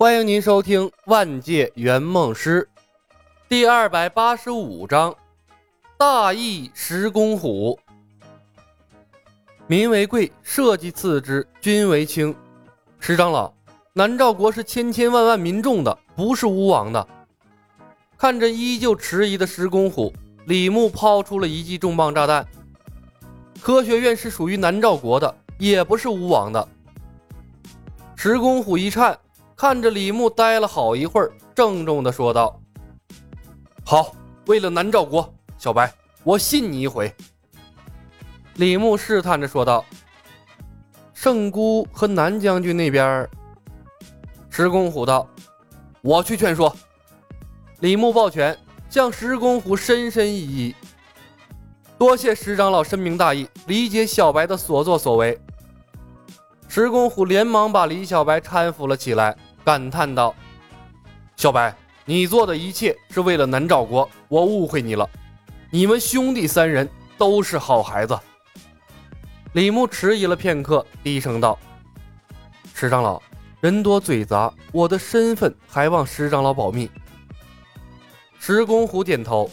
[0.00, 2.66] 欢迎您收听《万界圆梦师》
[3.50, 5.14] 第二百八十五章：
[5.98, 7.78] 大义石公虎。
[9.66, 12.34] 民为贵，社稷次之，君为轻。
[12.98, 13.52] 石长老，
[13.92, 17.06] 南诏国是千千万万民众的，不是巫王的。
[18.16, 20.10] 看着依旧迟疑的石公虎，
[20.46, 22.48] 李牧抛出了一记重磅炸弹。
[23.60, 26.66] 科学院是属于南诏国的，也不是吴王的。
[28.16, 29.14] 石公虎一颤。
[29.60, 32.58] 看着李牧呆了好一会儿，郑重地说道
[33.84, 35.92] ：“好，为了南诏国，小白，
[36.24, 37.14] 我信你一回。”
[38.56, 39.84] 李牧试探着说道
[41.12, 43.28] ：“圣姑和南将军那边？”
[44.48, 45.28] 石公虎道
[46.00, 46.74] ：“我去劝说。”
[47.80, 48.56] 李牧抱拳
[48.88, 50.74] 向石公虎深深一揖
[51.98, 55.38] ：“多谢石长老深明大义，理解小白的所作所为。”
[56.66, 59.36] 石公虎连忙把李小白搀扶了起来。
[59.70, 60.34] 感叹道
[61.38, 61.72] ：“小白，
[62.04, 65.08] 你做的一切是为了南诏国，我误会你了。
[65.70, 68.18] 你们兄弟三人都是好孩子。”
[69.54, 71.56] 李牧迟疑了片刻，低声道
[72.74, 73.22] ：“石长老，
[73.60, 76.90] 人多嘴杂，我的身份还望石长老保密。”
[78.40, 79.48] 石公虎点头：“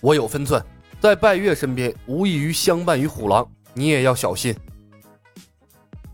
[0.00, 0.64] 我有分寸，
[1.00, 4.56] 在拜月身边无异于相伴于虎狼，你也要小心。”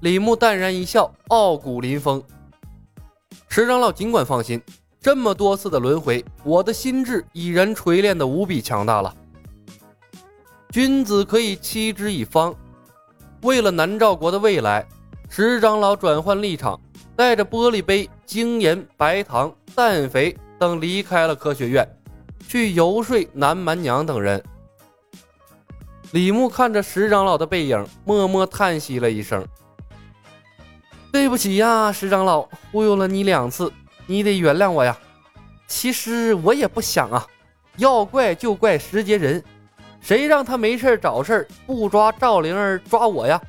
[0.01, 2.25] 李牧淡然一笑，傲骨临风。
[3.55, 4.61] 石长老尽管放心，
[5.01, 9.15] 这么多次的轮回，我的心智已然锤炼的无比强大了。
[10.71, 12.53] 君子可以欺之以方，
[13.43, 14.85] 为了南诏国的未来，
[15.29, 16.81] 石长老转换立场，
[17.15, 21.89] 带着玻璃杯、精盐、白糖、氮肥等离开了科学院，
[22.49, 24.43] 去游说南蛮娘等人。
[26.11, 29.47] 李牧看着石长老的背影，默默叹息了一声。
[31.15, 33.73] 对不起呀，石长老，忽悠了你两次，
[34.05, 34.99] 你得原谅我呀。
[35.69, 37.25] 其实我也不想啊，
[37.77, 39.41] 要怪就怪石杰人，
[40.01, 43.41] 谁让他没事找事不抓赵灵儿抓我呀？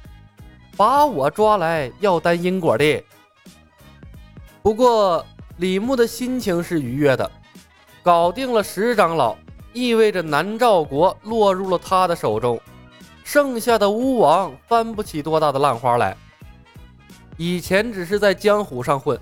[0.77, 3.03] 把我抓来要担因果的。
[4.61, 5.25] 不过
[5.57, 7.31] 李牧的心情是愉悦的，
[8.03, 9.35] 搞定了石长老，
[9.73, 12.61] 意味着南诏国落入了他的手中，
[13.23, 16.15] 剩下的巫王翻不起多大的浪花来。
[17.37, 19.19] 以前只是在江湖上混，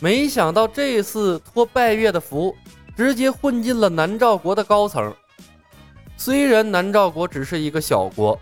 [0.00, 2.54] 没想到这次托拜月的福，
[2.96, 5.14] 直接混进了南诏国的高层。
[6.16, 8.38] 虽然南诏国只是一个小国，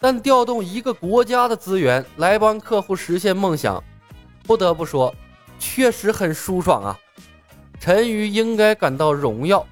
[0.00, 3.82] 但调动一个国家的资源来帮客户实现梦想，
[4.42, 5.14] 不得不说，
[5.58, 6.98] 确实很舒爽啊！
[7.78, 9.64] 陈瑜应该感到荣耀。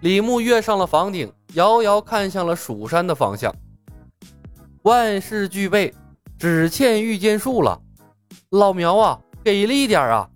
[0.00, 3.54] 李牧跃上了房顶，遥遥看向了蜀山的方向，
[4.82, 5.92] 万事俱备。
[6.40, 7.78] 只欠御剑术了，
[8.48, 10.26] 老苗啊，给力点啊！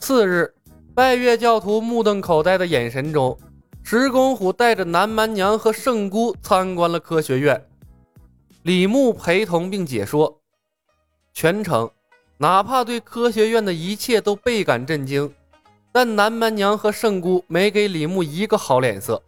[0.00, 0.54] 次日，
[0.94, 3.38] 拜月教徒目瞪口呆的眼神中，
[3.82, 7.62] 石公虎带着南蛮娘和圣姑参观了科学院。
[8.62, 10.40] 李牧陪同并解说，
[11.34, 11.90] 全程
[12.38, 15.30] 哪怕对科学院的一切都倍感震惊，
[15.92, 19.22] 但南蛮娘和圣姑没给李牧一个好脸色。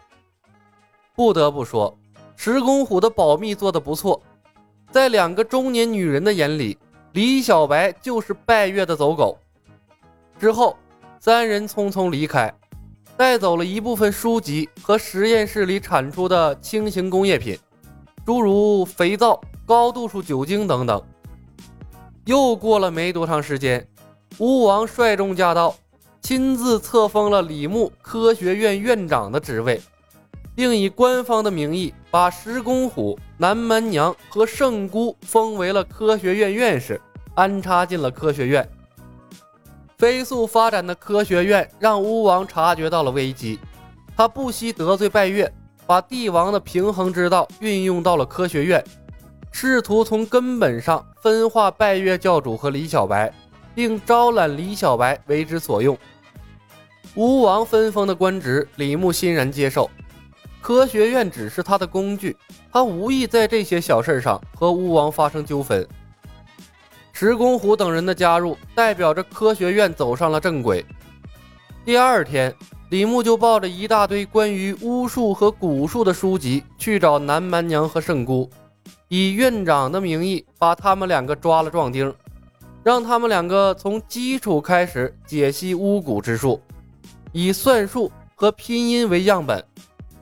[1.15, 1.94] 不得不说，
[2.36, 4.19] 石公虎的保密做得不错。
[4.94, 6.78] 在两个中年女人的眼里，
[7.15, 9.37] 李小白就是拜月的走狗。
[10.38, 10.77] 之后，
[11.19, 12.55] 三人匆匆离开，
[13.16, 17.59] 带走了一部分书籍和实验室里产出的轻型工业品，
[18.25, 21.03] 诸如肥皂、高度数酒精等等。
[22.25, 23.84] 又过了没多长时间，
[24.38, 25.75] 巫王率众驾到，
[26.22, 29.83] 亲自册封了李牧科学院院长的职位。
[30.54, 37.01] 并以官方的名义把石公虎、南蛮娘和圣姑封为了科学院院士，
[37.35, 38.71] 安插进了科学院。
[39.99, 43.59] 飞速发展的科学院让巫王察觉到了危机，
[44.17, 45.53] 他不惜得罪拜月，
[45.89, 48.85] 把帝王的平衡之道运用到了科学院，
[49.51, 53.34] 试图从根本上分化拜月教主和李小白，
[53.75, 55.99] 并招揽李小白为之所用。
[57.17, 59.91] 巫王分封的官职，李牧欣然接受。
[60.65, 62.34] 科学院只是他的工具，
[62.72, 65.87] 他无意在这些小事上和巫王发生纠纷。
[67.13, 70.83] 石公虎等人的加入，代表着科学院走上了正轨。
[71.84, 72.51] 第二天，
[72.89, 78.49] 李牧就抱着一大堆关于巫术和蛊术的书籍去找南蛮娘和圣姑，
[79.09, 82.10] 以院长的名义把他们两个抓了壮丁，
[82.83, 86.59] 让他们两个从基础开始解析巫蛊之术，
[87.33, 89.63] 以算术和拼音为样本。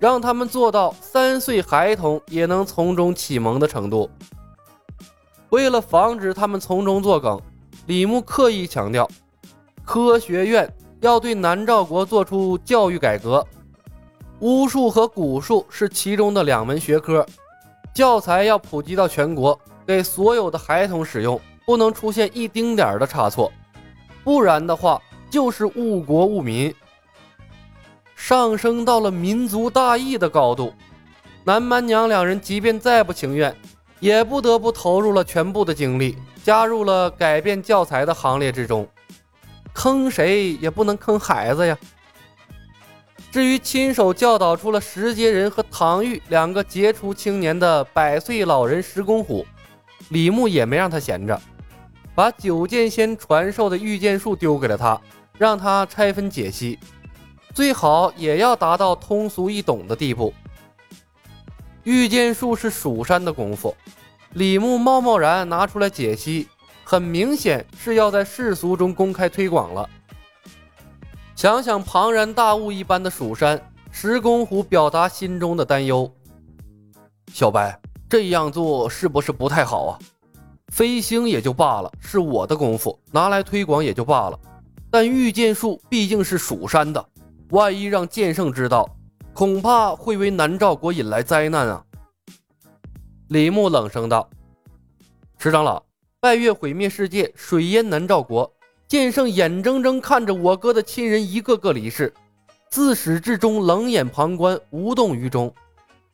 [0.03, 4.11] 让他们做到三岁孩童也能从中启蒙的程度。
[5.51, 7.41] 为了防止他们从中作梗，
[7.87, 9.09] 李牧刻意强调，
[9.85, 10.69] 科学院
[11.03, 13.47] 要对南诏国做出教育改革，
[14.41, 17.25] 巫术和蛊术是其中的两门学科，
[17.95, 19.57] 教材要普及到全国，
[19.87, 23.53] 给所有的孩童使用，不能出现一丁点儿的差错，
[24.25, 25.01] 不然的话
[25.31, 26.75] 就是误国误民，
[28.25, 30.73] 上升到了民族大义的高度。
[31.43, 33.53] 南蛮娘两人即便再不情愿，
[33.99, 38.87] 也不得不投入了全部的精力，加入了改变教材的行列之中。
[39.73, 41.77] 坑谁也不能坑孩子呀。
[43.33, 49.45] 至于亲手教导出了石阶人和唐玉两个杰出青年的百岁老人石公虎，
[50.11, 51.43] 李牧也没让他闲着，
[52.15, 55.01] 把九剑仙传授的御剑术丢给了他，
[55.37, 56.79] 让他拆分解析，
[57.55, 60.33] 最好也要达到通俗易懂的地步。
[61.85, 63.75] 御剑术是蜀山的功夫，
[64.35, 66.49] 李牧贸贸然拿出来解析，
[66.85, 69.89] 很明显是要在世俗中公开推广了。
[71.35, 73.61] 想想庞然大物一般的蜀山，
[73.91, 76.09] 石公虎表达心中的担忧
[77.35, 77.77] ：“小白，
[78.09, 79.99] 这样做是不是不太好啊？
[80.69, 84.39] 飞星也就罢了，是我的功夫，拿来推广也就罢了，
[84.89, 87.05] 但御剑术毕竟是蜀山的，
[87.53, 88.87] 万一让剑圣知道……”
[89.35, 91.83] 恐怕会为南诏国引来灾难啊！
[93.29, 94.29] 李牧冷声道
[95.41, 95.83] ：“石长老，
[96.21, 98.53] 拜月毁灭世界，水淹南诏国，
[98.87, 102.13] 剑圣眼睁睁看着我哥的亲人一个个离世，
[102.69, 105.51] 自始至终冷眼旁观，无动于衷。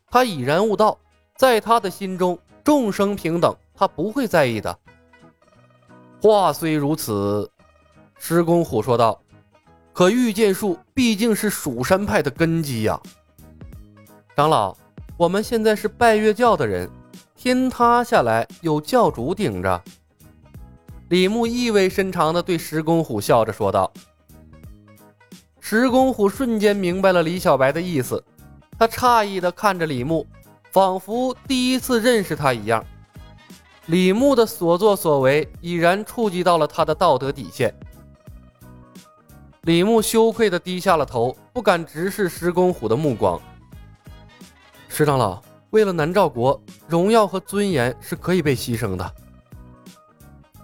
[0.08, 0.96] 他已然悟道，
[1.36, 4.78] 在他的心中，众生平等，他不会在意的。”
[6.22, 7.50] 话虽如此，
[8.16, 9.20] 石公虎说道。
[9.98, 13.00] 可御剑术毕竟是蜀山派的根基呀，
[14.36, 14.76] 长老，
[15.16, 16.88] 我们现在是拜月教的人，
[17.34, 19.82] 天塌下来有教主顶着。
[21.08, 23.92] 李牧意味深长地对石公虎笑着说道。
[25.58, 28.22] 石公虎瞬间明白了李小白的意思，
[28.78, 30.24] 他诧异地看着李牧，
[30.70, 32.86] 仿佛第一次认识他一样。
[33.86, 37.74] 李牧的所作所为已然触及到了他的道德底线。
[39.68, 43.38] 李牧羞愧地低下了头，不敢直视石公虎的目光。
[44.88, 49.14] 石长老，为了南诏国，荣耀和尊严是可以被牺牲的。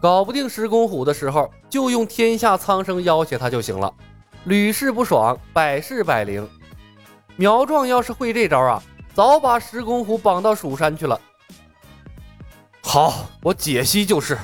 [0.01, 3.93] 搞不定石公虎的时候，就用天下苍生要挟他就行了。
[4.45, 6.49] 屡试不爽，百试百灵。
[7.37, 11.21] 苗壮要是会这招啊，早把石公虎绑到蜀山去了。
[12.81, 14.39] 好，我解析就是。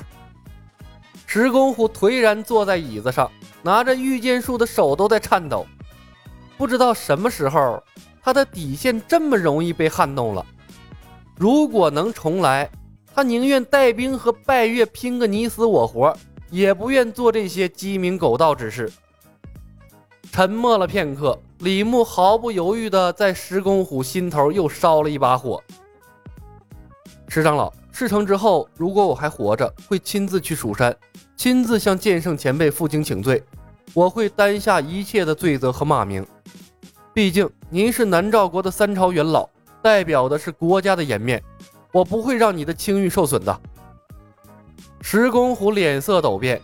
[1.25, 3.31] 石公虎颓然坐在椅子上。
[3.63, 5.67] 拿着御剑术的手都在颤抖，
[6.57, 7.83] 不知道什么时候
[8.23, 10.45] 他的底线这么容易被撼动了。
[11.37, 12.71] 如果能重来，
[13.15, 16.17] 他宁愿带兵和拜月拼个你死我活，
[16.51, 18.91] 也不愿做这些鸡鸣狗盗之事。
[20.33, 25.63] 沉默了片刻，李牧毫不犹豫地在石公虎心头又烧了一把火。
[27.27, 30.97] 石长老，事成之后，如果我还活着，会亲自去蜀山。
[31.41, 33.43] 亲自向剑圣前辈负荆请罪，
[33.95, 36.23] 我会担下一切的罪责和骂名。
[37.15, 39.49] 毕竟您是南诏国的三朝元老，
[39.81, 41.43] 代表的是国家的颜面，
[41.95, 43.61] 我不会让你的清誉受损的。
[45.01, 46.61] 石公虎脸色陡变，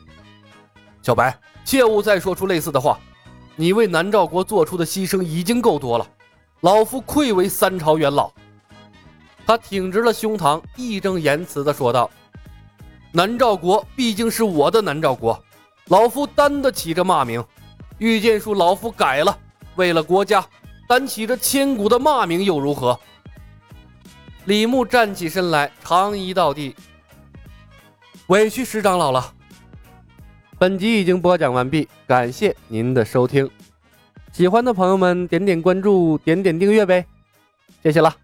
[1.00, 3.00] 小白，切勿再说出类似的话。
[3.56, 6.06] 你为南诏国做出的牺牲已经够多了，
[6.60, 8.30] 老夫愧为三朝元老。
[9.46, 12.10] 他挺直了胸膛，义正言辞地说道。
[13.16, 15.42] 南诏国毕竟是我的南诏国，
[15.86, 17.42] 老夫担得起这骂名。
[17.96, 19.38] 御剑术老夫改了，
[19.76, 20.46] 为了国家，
[20.86, 23.00] 担起这千古的骂名又如何？
[24.44, 26.76] 李牧站起身来，长揖道地
[28.28, 29.32] ：“委屈石长老了。”
[30.60, 33.50] 本集已经播讲完毕，感谢您的收听。
[34.30, 37.06] 喜欢的朋友们点点关注，点点订阅呗，
[37.82, 38.14] 谢谢了。